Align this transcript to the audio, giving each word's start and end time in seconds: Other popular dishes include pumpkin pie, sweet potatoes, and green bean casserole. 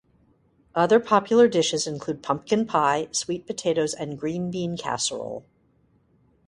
Other 0.73 0.99
popular 0.99 1.47
dishes 1.47 1.85
include 1.85 2.23
pumpkin 2.23 2.65
pie, 2.65 3.09
sweet 3.11 3.45
potatoes, 3.45 3.93
and 3.93 4.17
green 4.17 4.49
bean 4.49 4.75
casserole. 4.75 5.45